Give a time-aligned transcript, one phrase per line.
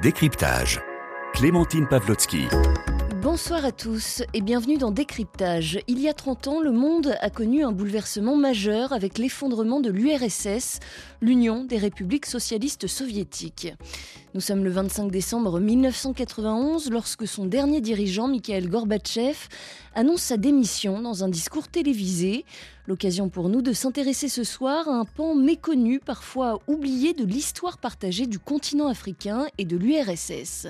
[0.00, 0.80] Décryptage.
[1.32, 2.46] Clémentine Pavlotsky.
[3.20, 5.80] Bonsoir à tous et bienvenue dans Décryptage.
[5.88, 9.90] Il y a 30 ans, le monde a connu un bouleversement majeur avec l'effondrement de
[9.90, 10.78] l'URSS,
[11.20, 13.74] l'Union des républiques socialistes soviétiques.
[14.34, 19.48] Nous sommes le 25 décembre 1991 lorsque son dernier dirigeant, Mikhail Gorbatchev,
[19.96, 22.44] annonce sa démission dans un discours télévisé.
[22.86, 27.78] L'occasion pour nous de s'intéresser ce soir à un pan méconnu, parfois oublié de l'histoire
[27.78, 30.68] partagée du continent africain et de l'URSS.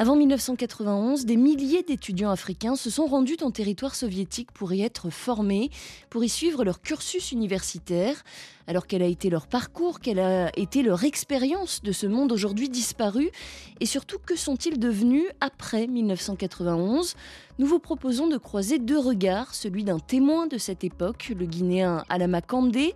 [0.00, 5.10] Avant 1991, des milliers d'étudiants africains se sont rendus en territoire soviétique pour y être
[5.10, 5.70] formés,
[6.08, 8.22] pour y suivre leur cursus universitaire.
[8.68, 12.68] Alors quel a été leur parcours, quelle a été leur expérience de ce monde aujourd'hui
[12.68, 13.32] disparu?
[13.80, 17.16] Et surtout que sont-ils devenus après 1991
[17.60, 22.04] Nous vous proposons de croiser deux regards, celui d'un témoin de cette époque, le Guinéen
[22.08, 22.94] Alama Kandé,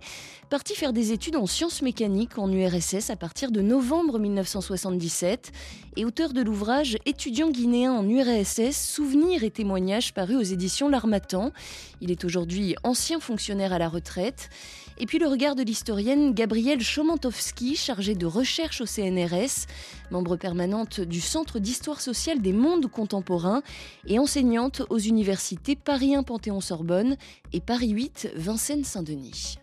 [0.49, 5.51] parti faire des études en sciences mécaniques en URSS à partir de novembre 1977
[5.97, 11.51] et auteur de l'ouvrage Étudiant guinéen en URSS, souvenirs et témoignages paru aux éditions L'Armatan.
[11.99, 14.49] Il est aujourd'hui ancien fonctionnaire à la retraite.
[14.99, 19.65] Et puis le regard de l'historienne Gabrielle Chomantowski, chargée de recherche au CNRS,
[20.11, 23.63] membre permanente du Centre d'histoire sociale des mondes contemporains
[24.05, 24.52] et enseignante
[24.89, 27.17] aux universités Paris 1 Panthéon-Sorbonne
[27.53, 29.57] et Paris 8 Vincennes-Saint-Denis.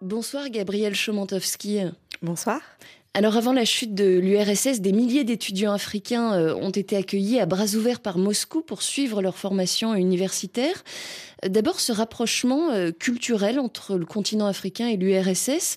[0.00, 1.80] Bonsoir Gabrielle Chomantowski.
[2.22, 2.60] Bonsoir.
[3.12, 7.46] Alors avant la chute de l'URSS, des milliers d'étudiants africains euh, ont été accueillis à
[7.46, 10.84] bras ouverts par Moscou pour suivre leur formation universitaire.
[11.44, 15.76] D'abord, ce rapprochement euh, culturel entre le continent africain et l'URSS,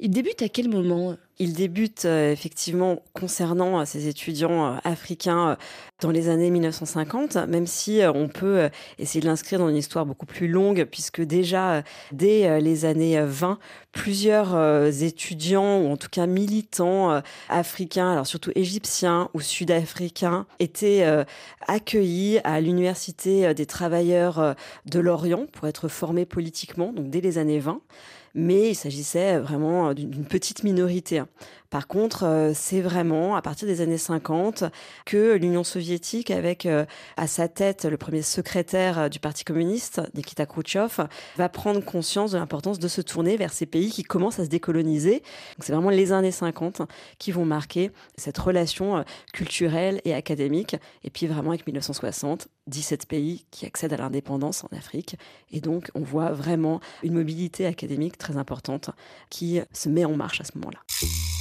[0.00, 1.16] il débute à quel moment?
[1.38, 5.56] Il débute euh, effectivement concernant ces étudiants africains
[6.00, 10.26] dans les années 1950, même si on peut essayer de l'inscrire dans une histoire beaucoup
[10.26, 13.58] plus longue, puisque déjà dès les années 20,
[13.92, 14.54] plusieurs
[15.02, 21.06] étudiants, ou en tout cas militants africains, alors surtout égyptiens ou sud-africains, étaient
[21.66, 24.54] accueillis à l'Université des travailleurs
[24.84, 27.80] de l'Orient pour être formés politiquement, donc dès les années 20
[28.36, 31.22] mais il s'agissait vraiment d'une petite minorité.
[31.70, 34.64] Par contre, euh, c'est vraiment à partir des années 50
[35.04, 36.84] que l'Union soviétique, avec euh,
[37.16, 41.06] à sa tête le premier secrétaire euh, du Parti communiste, Nikita Khrouchtchev,
[41.36, 44.50] va prendre conscience de l'importance de se tourner vers ces pays qui commencent à se
[44.50, 45.22] décoloniser.
[45.60, 46.82] C'est vraiment les années 50
[47.18, 50.76] qui vont marquer cette relation culturelle et académique.
[51.04, 55.16] Et puis vraiment avec 1960, 17 pays qui accèdent à l'indépendance en Afrique.
[55.50, 58.90] Et donc, on voit vraiment une mobilité académique très importante
[59.30, 61.35] qui se met en marche à ce moment-là.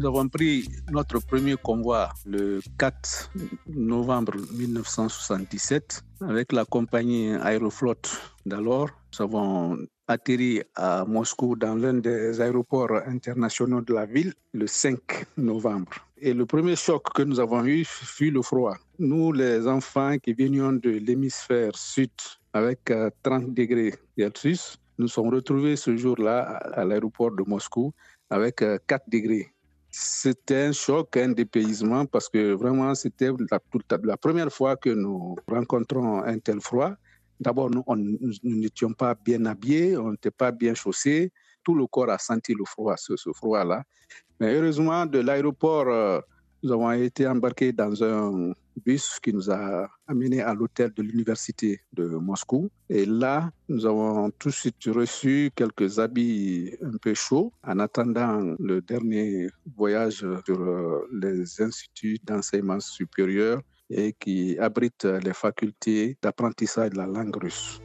[0.00, 3.32] Nous avons pris notre premier convoi le 4
[3.68, 8.00] novembre 1977 avec la compagnie Aeroflot
[8.46, 8.88] d'alors.
[9.12, 9.76] Nous avons
[10.08, 14.98] atterri à Moscou dans l'un des aéroports internationaux de la ville le 5
[15.36, 15.92] novembre.
[16.16, 18.78] Et le premier choc que nous avons eu fut le froid.
[18.98, 22.08] Nous, les enfants qui venions de l'hémisphère sud
[22.54, 22.94] avec 30
[23.26, 26.40] euh, degrés Celsius, nous sommes retrouvés ce jour-là
[26.72, 27.92] à l'aéroport de Moscou
[28.30, 29.52] avec 4 euh, degrés
[29.90, 36.22] c'était un choc, un dépaysement, parce que vraiment, c'était la, première fois que nous rencontrons
[36.22, 36.92] un tel froid.
[37.40, 37.84] D'abord, nous
[38.44, 41.32] n'étions pas bien habillés, on n'était pas bien chaussés.
[41.64, 43.82] Tout le corps a senti le froid, ce, ce froid-là.
[44.38, 46.20] Mais heureusement, de l'aéroport, euh,
[46.62, 48.52] nous avons été embarqués dans un
[48.84, 52.70] bus qui nous a amenés à l'hôtel de l'université de Moscou.
[52.88, 58.54] Et là, nous avons tout de suite reçu quelques habits un peu chauds en attendant
[58.58, 66.90] le dernier voyage sur euh, les instituts d'enseignement supérieur et qui abritent les facultés d'apprentissage
[66.90, 67.80] de la langue russe.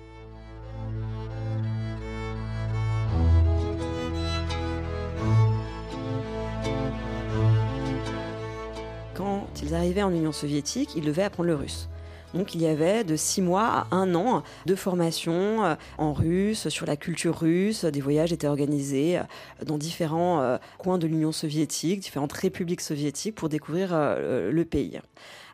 [9.66, 11.90] Ils arrivaient en Union soviétique, ils devaient apprendre le russe.
[12.36, 16.68] Donc il y avait de six mois à un an de formation euh, en russe,
[16.70, 17.86] sur la culture russe.
[17.86, 19.24] Des voyages étaient organisés euh,
[19.66, 25.00] dans différents euh, coins de l'Union soviétique, différentes républiques soviétiques pour découvrir le pays.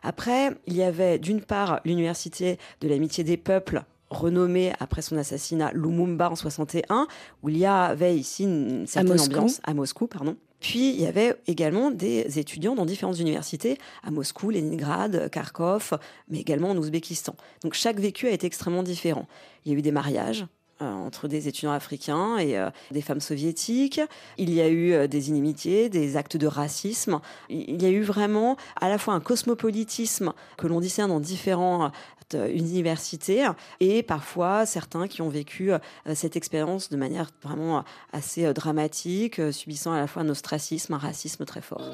[0.02, 5.72] Après, il y avait d'une part l'Université de l'amitié des peuples renommée après son assassinat
[5.72, 7.06] Lumumba en 61,
[7.42, 10.36] où il y avait ici une certaine ambiance à Moscou, pardon.
[10.62, 15.98] Puis il y avait également des étudiants dans différentes universités à Moscou, Leningrad, Kharkov,
[16.28, 17.34] mais également en Ouzbékistan.
[17.62, 19.26] Donc chaque vécu a été extrêmement différent.
[19.64, 20.46] Il y a eu des mariages,
[20.82, 22.58] entre des étudiants africains et
[22.90, 24.00] des femmes soviétiques.
[24.38, 27.20] Il y a eu des inimitiés, des actes de racisme.
[27.48, 31.90] Il y a eu vraiment à la fois un cosmopolitisme que l'on discerne dans différents
[32.34, 33.46] universités
[33.80, 35.70] et parfois certains qui ont vécu
[36.14, 41.44] cette expérience de manière vraiment assez dramatique, subissant à la fois un ostracisme, un racisme
[41.44, 41.90] très fort.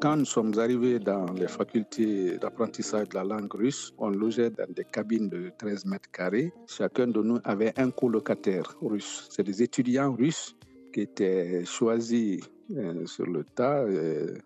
[0.00, 4.72] Quand nous sommes arrivés dans les facultés d'apprentissage de la langue russe, on logeait dans
[4.72, 6.52] des cabines de 13 mètres carrés.
[6.68, 9.26] Chacun de nous avait un colocataire russe.
[9.28, 10.54] C'est des étudiants russes
[10.92, 12.40] qui étaient choisis
[12.76, 14.38] euh, sur le tas, euh,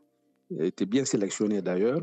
[0.59, 2.01] étaient bien sélectionnés d'ailleurs.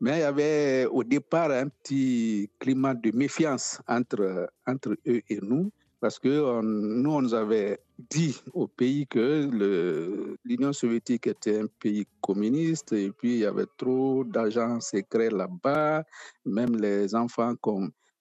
[0.00, 5.40] Mais il y avait au départ un petit climat de méfiance entre, entre eux et
[5.42, 9.48] nous parce que nous, on nous avait dit au pays que
[10.44, 16.04] l'Union soviétique était un pays communiste et puis il y avait trop d'agents secrets là-bas,
[16.44, 17.54] même les enfants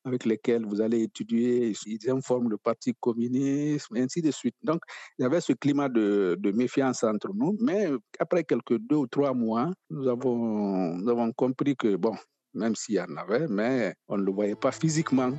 [0.06, 4.56] avec lesquels vous allez étudier, ils informent le Parti communiste, et ainsi de suite.
[4.64, 4.82] Donc,
[5.18, 7.90] il y avait ce climat de, de, méfiance entre nous, mais
[8.20, 12.16] après quelques deux ou trois mois, nous avons, nous avons compris que, bon,
[12.54, 15.32] même s'il y en avait, mais on ne le voyait pas physiquement.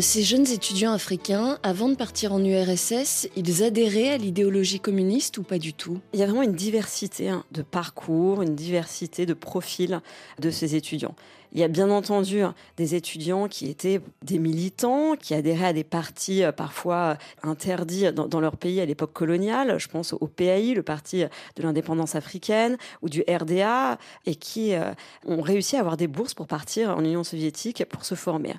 [0.00, 5.44] Ces jeunes étudiants africains, avant de partir en URSS, ils adhéraient à l'idéologie communiste ou
[5.44, 6.00] pas du tout?
[6.12, 10.00] Il y a vraiment une diversité hein, de parcours, une diversité de profils
[10.40, 11.14] de ces étudiants.
[11.52, 15.72] Il y a bien entendu hein, des étudiants qui étaient des militants, qui adhéraient à
[15.72, 19.78] des partis euh, parfois interdits dans, leur pays à l'époque coloniale.
[19.78, 21.22] Je pense au PAI, le parti
[21.54, 24.92] de l'indépendance africaine, ou du RDA, et qui euh,
[25.24, 28.54] ont réussi à avoir des bourses pour partir en Union soviétique pour se former.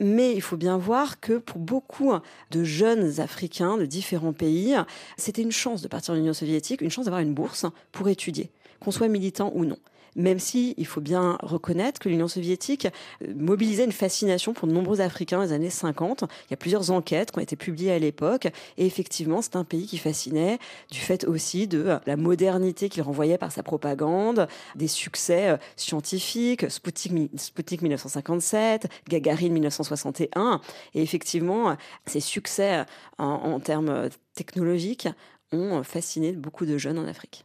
[0.00, 2.12] Mais il faut bien voir que pour beaucoup
[2.50, 4.76] de jeunes Africains de différents pays,
[5.16, 8.50] c'était une chance de partir en Union soviétique, une chance d'avoir une bourse pour étudier,
[8.80, 9.78] qu'on soit militant ou non
[10.16, 12.88] même si il faut bien reconnaître que l'Union soviétique
[13.22, 16.22] euh, mobilisait une fascination pour de nombreux Africains dans les années 50.
[16.22, 18.46] Il y a plusieurs enquêtes qui ont été publiées à l'époque,
[18.78, 20.58] et effectivement, c'est un pays qui fascinait
[20.90, 25.56] du fait aussi de euh, la modernité qu'il renvoyait par sa propagande, des succès euh,
[25.76, 30.60] scientifiques, Sputnik, 1957, Gagarine 1961,
[30.94, 31.76] et effectivement,
[32.06, 32.84] ces succès
[33.18, 35.08] en termes technologiques
[35.52, 37.44] ont fasciné beaucoup de jeunes en Afrique.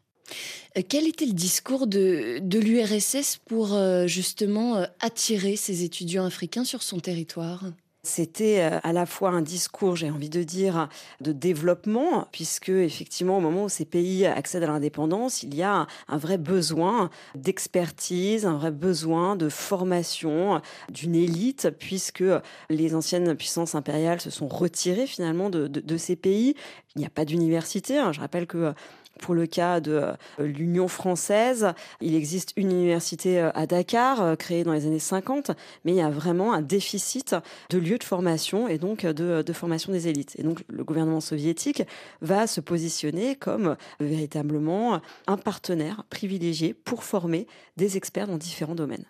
[0.78, 6.64] Euh, quel était le discours de, l'URSS pour euh, justement euh, attirer ces étudiants africains
[6.64, 7.66] sur son territoire?
[8.02, 10.88] C'était à la fois un discours, j'ai envie de dire,
[11.20, 15.86] de développement, puisque effectivement, au moment où ces pays accèdent à l'indépendance, il y a
[16.08, 22.24] un vrai besoin d'expertise, un vrai besoin de formation d'une élite, puisque
[22.70, 26.56] les anciennes puissances impériales se sont retirées finalement de, de, ces pays.
[26.96, 27.98] Il n'y a pas d'université.
[27.98, 28.14] Hein.
[28.14, 28.74] Je rappelle que
[29.20, 34.36] pour le cas de euh, l'Union française, il existe une université euh, à Dakar, euh,
[34.36, 35.52] créée dans les années 50,
[35.86, 37.36] mais il y a vraiment un déficit
[37.70, 40.36] de lieux de formation et donc de, de formation des élites.
[40.40, 41.84] Et donc le gouvernement soviétique
[42.22, 47.48] va se positionner comme véritablement un partenaire privilégié pour former
[47.78, 49.06] des experts dans différents domaines.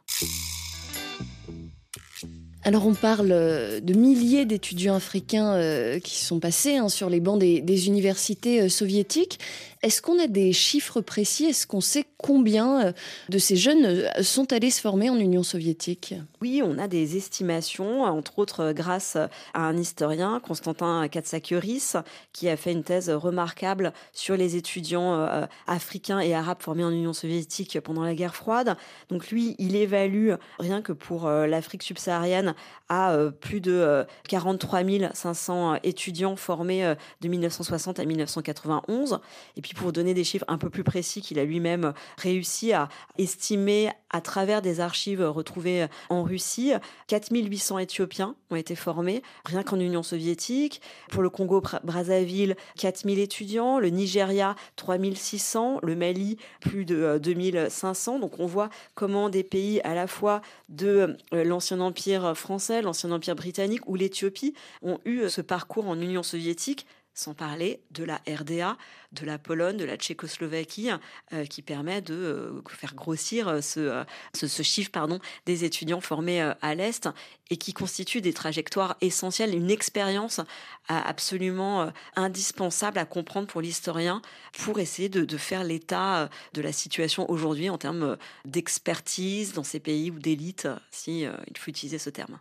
[2.66, 7.22] Alors on parle euh, de milliers d'étudiants africains euh, qui sont passés hein, sur les
[7.22, 9.40] bancs des, universités euh, soviétiques.
[9.82, 11.46] Est-ce qu'on a des chiffres précis?
[11.46, 12.94] Est-ce qu'on sait combien
[13.30, 16.16] de ces jeunes sont allés se former en Union soviétique?
[16.42, 21.96] Oui, on a des estimations, entre autres grâce à un historien, Constantin Katsakioris,
[22.34, 27.14] qui a fait une thèse remarquable sur les étudiants africains et arabes formés en Union
[27.14, 28.76] soviétique pendant la guerre froide.
[29.10, 32.49] Donc lui, il évalue rien que pour l'Afrique subsaharienne
[32.90, 39.20] à euh, plus de 43 euh, 500 euh, étudiants formés de 1960 à 1991.
[39.56, 42.90] Et puis pour donner des chiffres un peu plus précis qu'il a lui-même réussi à
[43.18, 46.74] estimer à travers des archives retrouvées en Russie,
[47.08, 50.82] 4800 Éthiopiens ont été formés, rien qu'en Union soviétique.
[51.12, 58.18] Pour le Congo-Brazzaville, 4000 étudiants, le Nigeria, 3600, le Mali, plus de 2500.
[58.18, 63.36] Donc on voit comment des pays à la fois de l'ancien empire français, l'ancien empire
[63.36, 68.78] britannique ou l'Éthiopie ont eu ce parcours en Union soviétique sans parler de la RDA,
[69.12, 70.92] de la Pologne, de la Tchécoslovaquie,
[71.34, 76.42] euh, qui permet de euh, faire grossir euh, ce, ce, chiffre pardon, des étudiants formés
[76.42, 77.10] à l'Est
[77.50, 80.40] et qui constitue des trajectoires essentielles, une expérience
[80.88, 84.22] absolument indispensable à comprendre pour l'historien
[84.54, 89.80] pour essayer de, de faire l'état de la situation aujourd'hui en termes d'expertise dans ces
[89.80, 92.40] pays ou d'élite, si il faut utiliser ce terme.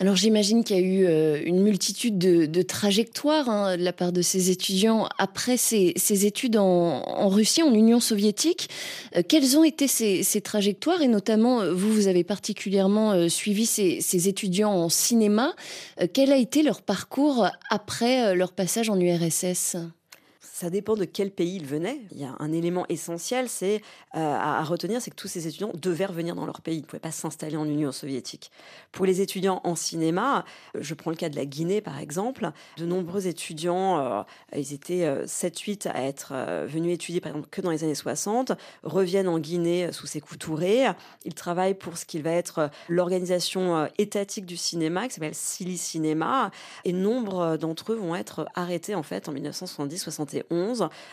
[0.00, 4.12] Alors j'imagine qu'il y a eu euh, une multitude de, trajectoires hein, de la part
[4.12, 5.92] de ces étudiants après ces,
[6.24, 8.68] études en, Russie, en Union soviétique.
[9.16, 11.02] Euh, quelles ont été ces, trajectoires?
[11.02, 15.54] Et notamment euh, vous, vous avez particulièrement suivi ces, ces, étudiants en cinéma.
[16.12, 19.76] quel a été leur parcours après leur passage en URSS
[20.58, 22.00] ça dépend de quel pays ils venaient.
[22.10, 23.76] Il y a un élément essentiel, c'est
[24.16, 26.78] euh, à, retenir, c'est que tous ces étudiants devaient revenir dans leur pays.
[26.78, 28.50] Ils ne pouvaient pas s'installer en Union soviétique.
[28.90, 32.50] Pour les étudiants en cinéma, euh, je prends le cas de la Guinée par exemple,
[32.76, 34.22] de nombreux étudiants, euh,
[34.56, 36.32] ils étaient 7-8 à être
[36.66, 38.50] venus étudier par exemple que dans les années 60,
[38.82, 40.86] reviennent en Guinée sous ses couturés.
[41.24, 46.50] Ils travaillent pour ce qui va être l'organisation étatique du cinéma qui s'appelle Sili Cinéma.
[46.84, 50.47] Et nombre d'entre eux vont être arrêtés en fait en 1970-71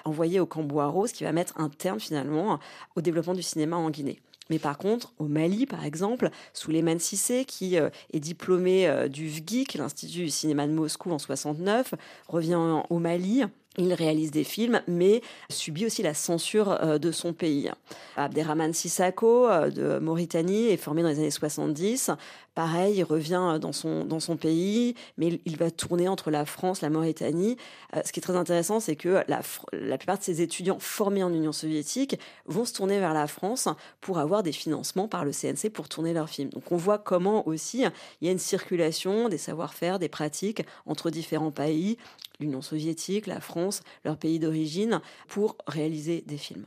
[0.03, 2.59] envoyé au camp Boiro, ce qui va mettre un terme finalement
[2.95, 4.19] au développement du cinéma en Guinée.
[4.49, 9.27] Mais par contre, au Mali, par exemple, Souleymane Sissé, qui euh, est diplômé euh, du
[9.27, 11.95] VGIC, l'Institut du cinéma de Moscou en 69,
[12.27, 13.43] revient au Mali
[13.77, 17.71] il réalise des films, mais subit aussi la censure euh, de son pays.
[18.17, 22.11] Abderrahman Sissako euh, de Mauritanie est formé dans les années 70.
[22.53, 26.81] Pareil, il revient dans son, dans son pays, mais il va tourner entre la France,
[26.81, 27.57] la Mauritanie.
[27.95, 29.41] Euh, ce qui est très intéressant, c'est que la,
[29.73, 33.67] la plupart de ces étudiants formés en Union soviétique vont se tourner vers la France
[33.99, 36.49] pour avoir des financements par le CNC pour tourner leurs films.
[36.49, 37.83] Donc on voit comment aussi
[38.21, 41.97] il y a une circulation des savoir-faire, des pratiques entre différents pays,
[42.39, 46.65] l'Union soviétique, la France, leur pays d'origine, pour réaliser des films.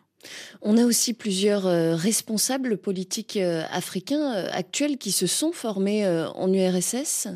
[0.62, 6.06] On a aussi plusieurs euh, responsables politiques euh, africains euh, actuels qui se sont formés
[6.08, 7.28] en URSS.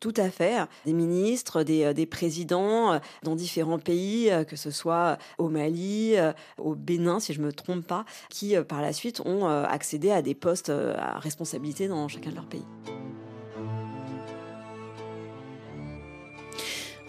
[0.00, 0.56] Tout à fait.
[0.84, 6.14] Des ministres, des, présidents dans différents pays, que ce soit au Mali,
[6.58, 10.20] au Bénin, si je ne me trompe pas, qui par la suite ont accédé à
[10.20, 12.66] des postes à responsabilité dans chacun de leurs pays.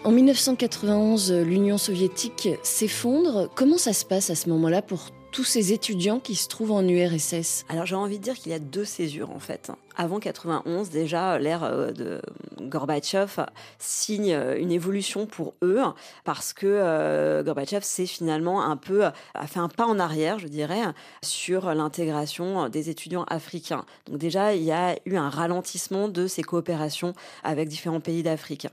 [0.06, 3.50] En 1991, l'Union soviétique s'effondre.
[3.56, 6.86] Comment ça se passe à ce moment-là pour tous ces étudiants qui se trouvent en
[6.86, 9.72] URSS Alors j'ai envie de dire qu'il y a deux césures en fait.
[9.98, 12.20] Avant 91, déjà l'ère euh, de
[12.60, 13.46] Gorbatchev
[13.78, 15.80] signe euh, une évolution pour eux
[16.24, 20.48] parce que euh, Gorbatchev s'est finalement un peu a fait un pas en arrière, je
[20.48, 20.82] dirais,
[21.22, 23.86] sur l'intégration des étudiants africains.
[24.06, 28.68] Donc déjà il y a eu un ralentissement de ces coopérations avec différents pays d'Afrique.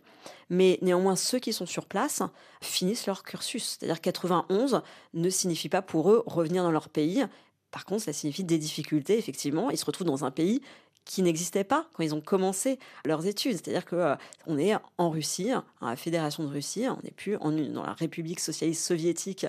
[0.49, 2.21] Mais néanmoins, ceux qui sont sur place
[2.61, 3.77] finissent leur cursus.
[3.79, 4.81] C'est-à-dire 91
[5.13, 7.25] ne signifie pas pour eux revenir dans leur pays.
[7.71, 9.71] Par contre, ça signifie des difficultés, effectivement.
[9.71, 10.61] Ils se retrouvent dans un pays
[11.05, 13.53] qui n'existait pas quand ils ont commencé leurs études.
[13.53, 17.51] C'est-à-dire que euh, est en Russie, dans la Fédération de Russie, on n'est plus en,
[17.51, 19.45] dans la République socialiste soviétique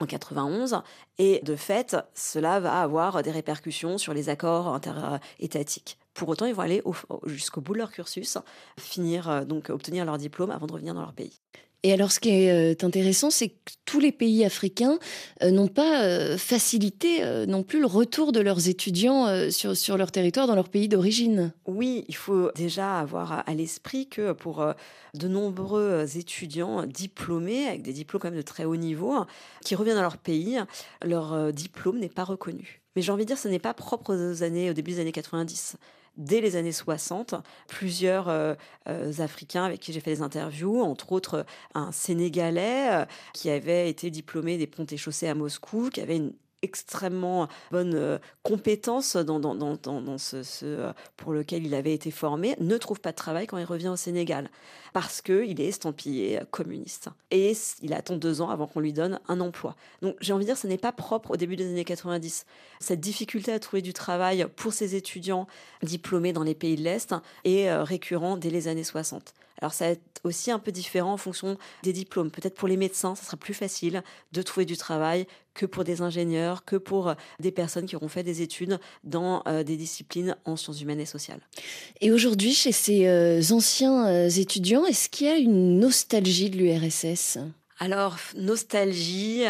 [0.00, 0.82] en 91,
[1.18, 5.98] et de fait, cela va avoir des répercussions sur les accords interétatiques.
[6.14, 6.82] Pour autant, ils vont aller
[7.26, 8.38] jusqu'au bout de leur cursus,
[8.78, 11.40] finir euh, donc obtenir leur diplôme avant de revenir dans leur pays.
[11.84, 13.54] Et alors, ce qui est euh, intéressant, c'est que
[13.84, 14.98] tous les pays africains
[15.42, 20.46] euh, n'ont pas facilité non plus le retour de leurs étudiants sur, sur leur territoire,
[20.46, 21.52] dans leur pays d'origine.
[21.66, 24.66] Oui, il faut déjà avoir à l'esprit que pour
[25.14, 29.14] de nombreux étudiants diplômés, avec des diplômes quand même de très haut niveau,
[29.64, 30.58] qui reviennent dans leur pays,
[31.04, 32.82] leur diplôme n'est pas reconnu.
[32.96, 35.12] Mais j'ai envie de dire, ce n'est pas propre aux années, au début des années
[35.12, 35.76] 90
[36.18, 37.34] dès les années 60,
[37.68, 38.54] plusieurs euh,
[38.88, 43.88] euh, Africains avec qui j'ai fait des interviews, entre autres un Sénégalais euh, qui avait
[43.88, 49.16] été diplômé des ponts et chaussées à Moscou, qui avait une extrêmement bonne euh, compétence
[49.16, 53.12] dans, dans, dans, dans ce, euh, pour lequel il avait été formé, ne trouve pas
[53.12, 54.50] de travail quand il revient au Sénégal
[54.92, 57.08] parce qu'il est estampillé communiste.
[57.30, 59.76] Et il attend deux ans avant qu'on lui donne un emploi.
[60.02, 62.46] Donc j'ai envie de dire, ce n'est pas propre au début des années 90.
[62.80, 65.46] Cette difficulté à trouver du travail pour ces étudiants
[65.82, 69.34] diplômés dans les pays de l'Est est euh, récurrent dès les années 60.
[69.60, 72.30] Alors ça va être aussi un peu différent en fonction des diplômes.
[72.30, 76.02] Peut-être pour les médecins, ça sera plus facile de trouver du travail que pour des
[76.02, 80.36] ingénieurs, que pour euh, des personnes qui auront fait des études dans euh, des disciplines
[80.44, 81.40] en sciences humaines et sociales.
[82.00, 87.38] Et aujourd'hui, chez ces euh, anciens étudiants, est-ce qu'il y a une nostalgie de l'URSS
[87.80, 89.44] Alors, nostalgie,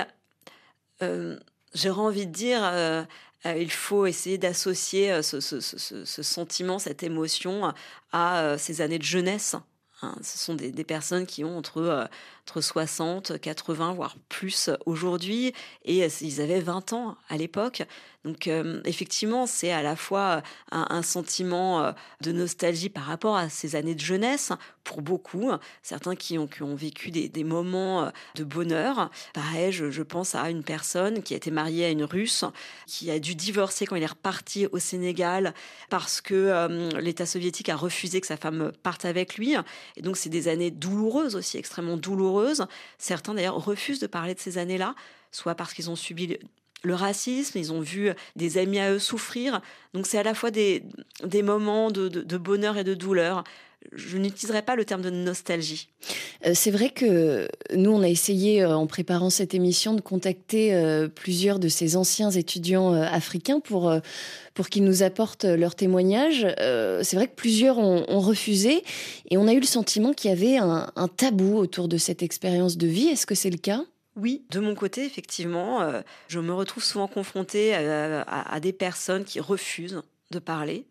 [1.00, 3.06] j'aurais envie de dire...
[3.44, 7.72] il faut essayer d'associer ce, ce, sentiment, cette émotion
[8.12, 9.56] à ces années de jeunesse
[10.02, 12.08] Hein, ce sont des, personnes qui ont entre
[12.48, 15.52] entre 60, 80, voire plus aujourd'hui.
[15.84, 17.82] Et ils avaient 20 ans à l'époque.
[18.24, 23.48] Donc euh, effectivement, c'est à la fois un, sentiment euh, de nostalgie par rapport à
[23.48, 24.52] ces années de jeunesse,
[24.82, 25.50] pour beaucoup,
[25.82, 29.10] certains qui ont, vécu des, moments euh, de bonheur.
[29.34, 32.44] Pareil, je, je, pense à une personne qui a été mariée à une Russe,
[32.86, 35.54] qui a dû divorcer quand il est reparti au Sénégal
[35.88, 39.54] parce que l'État soviétique a refusé que sa femme parte avec lui.
[39.96, 42.37] Et donc c'est des années douloureuses aussi, extrêmement douloureuses.
[42.98, 44.94] Certains d'ailleurs refusent de parler de ces années-là
[45.30, 46.38] soit parce qu'ils ont subi
[46.82, 49.60] le racisme, ils ont vu des amis à eux souffrir.
[49.94, 50.82] Donc c'est à la fois des,
[51.42, 53.44] moments de, bonheur et de douleur.
[53.92, 55.88] Je n'utiliserai pas le terme de nostalgie.
[56.46, 60.74] Euh, c'est vrai que nous, on a essayé, euh, en préparant cette émission, de contacter
[60.74, 63.92] euh, plusieurs de ces anciens étudiants africains pour,
[64.54, 66.46] pour qu'ils nous apportent leurs témoignages.
[67.02, 68.82] c'est vrai que plusieurs ont, refusé
[69.30, 72.22] et on a eu le sentiment qu'il y avait un, un tabou autour de cette
[72.22, 73.08] expérience de vie.
[73.08, 73.84] Est-ce que c'est le cas?
[74.18, 79.38] Oui, de mon côté, effectivement, euh, je me retrouve souvent confrontée à, des personnes qui
[79.38, 80.02] refusent
[80.32, 80.86] de parler,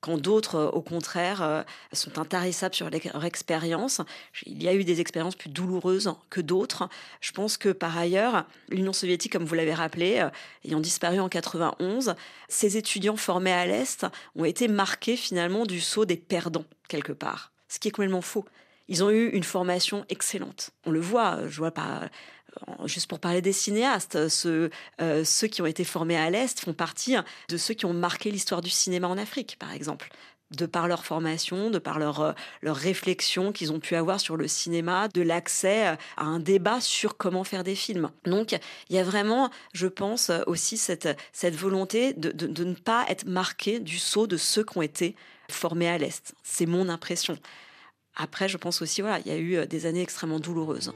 [0.00, 4.00] quand d'autres, euh, au contraire, euh, sont intarissables sur leur expérience.
[4.46, 6.88] Il y a eu des expériences plus douloureuses que d'autres.
[7.20, 10.26] Je pense que par ailleurs, l'Union soviétique, comme vous l'avez rappelé,
[10.64, 12.14] ayant disparu en 91,
[12.48, 17.52] ces étudiants formés à l'Est ont été marqués finalement du saut des perdants, quelque part.
[17.68, 18.44] Ce qui est complètement faux.
[18.88, 20.70] Ils ont eu une formation excellente.
[20.84, 22.10] On le voit, je vois pas
[22.86, 26.72] juste pour parler des cinéastes, ceux, euh, ceux qui ont été formés à l'Est font
[26.72, 27.16] partie
[27.48, 30.10] de ceux qui ont marqué l'histoire du cinéma en Afrique, par exemple
[30.56, 34.36] de par leur formation, de par leur, euh, leur réflexion qu'ils ont pu avoir sur
[34.36, 38.10] le cinéma, de l'accès à un débat sur comment faire des films.
[38.24, 41.06] Donc, il y a vraiment, je pense, aussi cette,
[41.54, 45.14] volonté de, ne pas être marqué du saut de ceux qui ont été
[45.48, 46.34] formés à l'Est.
[46.42, 47.38] C'est mon impression.
[48.16, 50.92] Après, je pense aussi, voilà, il y a eu des années extrêmement douloureuses.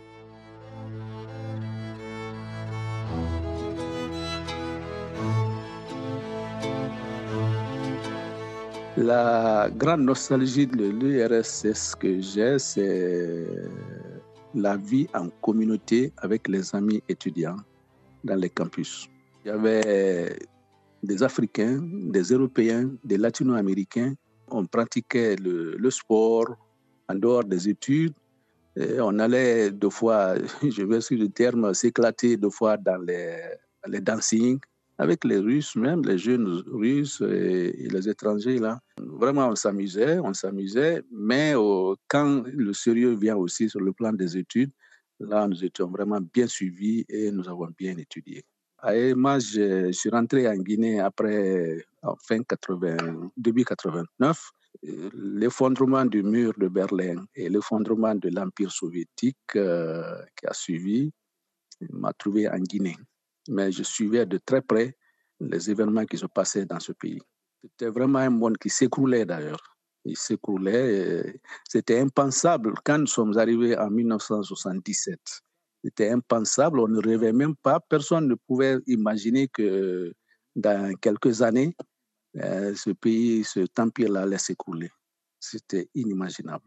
[8.97, 13.45] La grande nostalgie de l'URSS que j'ai, c'est
[14.55, 17.57] la vie en communauté avec les amis étudiants
[18.23, 19.09] dans les campus.
[19.45, 20.39] Il y avait
[21.03, 24.15] des Africains, des Européens, des Latino-Américains.
[24.49, 26.55] On pratiquait le, sport
[27.09, 28.15] en dehors des études.
[28.77, 33.39] On allait deux fois, je vais sur le terme, s'éclater deux fois dans les,
[33.89, 34.61] les dancing
[34.99, 38.81] avec les Russes, même les jeunes Russes et, les étrangers là.
[38.99, 41.55] Vraiment, on s'amusait, on s'amusait, mais
[42.09, 44.71] quand le sérieux vient aussi sur le plan des études,
[45.21, 48.45] là, nous étions vraiment bien suivis et nous avons bien étudié.
[49.17, 54.51] Moi, je, suis rentré en Guinée après, en fin 80, début 89,
[55.15, 60.03] l'effondrement du mur de Berlin et l'effondrement de l'Empire soviétique euh,
[60.37, 61.13] qui a suivi
[61.91, 62.97] m'a trouvé en Guinée
[63.49, 64.97] mais je suivais de très près
[65.41, 67.21] les événements qui se passaient dans ce pays.
[67.63, 69.77] C'était vraiment un monde qui s'écroulait d'ailleurs.
[70.05, 71.41] Il s'écroulait.
[71.69, 75.19] C'était impensable quand nous sommes arrivés en 1977.
[75.83, 76.81] C'était impensable.
[76.81, 77.81] On ne rêvait même pas.
[77.81, 80.13] Personne ne pouvait imaginer que
[80.55, 81.75] dans quelques années,
[82.37, 84.91] euh, ce pays, ce empire-là allait s'écrouler.
[85.39, 86.65] C'était inimaginable.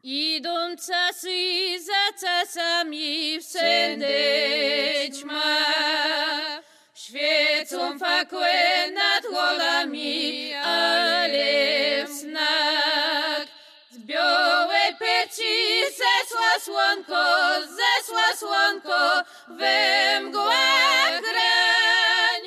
[7.07, 8.51] Świecą fakły
[8.93, 13.47] nad głowami, ale w znak
[13.91, 17.25] z białej peci zesła słonko,
[17.61, 22.41] zesła słonko, we mgłach grań.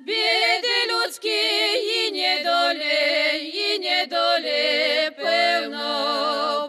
[0.00, 6.68] Biedy ludzkie i niedole, i niedole pełno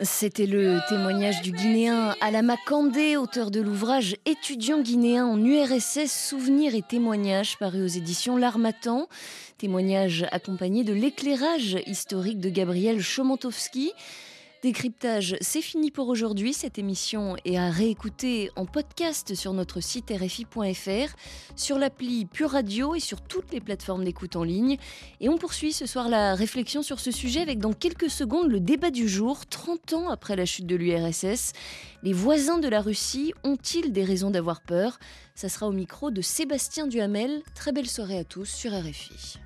[0.00, 6.76] C'était le témoignage du Guinéen Alama Kandé, auteur de l'ouvrage Étudiant guinéen en URSS, souvenirs
[6.76, 9.08] et témoignages paru aux éditions L'Armatan.
[9.56, 13.90] Témoignage accompagné de l'éclairage historique de Gabriel Chomantowski.
[14.60, 16.52] Décryptage, c'est fini pour aujourd'hui.
[16.52, 21.14] Cette émission est à réécouter en podcast sur notre site rfi.fr,
[21.54, 24.76] sur l'appli Pure Radio et sur toutes les plateformes d'écoute en ligne.
[25.20, 28.58] Et on poursuit ce soir la réflexion sur ce sujet avec dans quelques secondes le
[28.58, 31.52] débat du jour, 30 ans après la chute de l'URSS.
[32.02, 34.98] Les voisins de la Russie ont-ils des raisons d'avoir peur?
[35.36, 37.42] Ça sera au micro de Sébastien Duhamel.
[37.54, 39.38] Très belle soirée à tous sur RFI.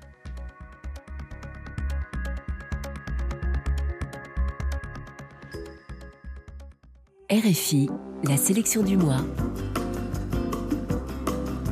[7.33, 7.89] RFI,
[8.25, 9.21] la sélection du mois.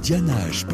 [0.01, 0.73] Diana HB.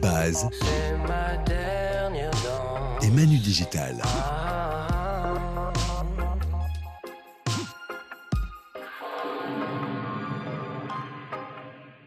[0.00, 0.48] Base
[3.02, 3.96] et Manu Digital.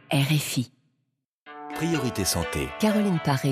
[0.09, 0.71] RFI.
[1.79, 2.67] Priorité santé.
[2.81, 3.51] Caroline Paré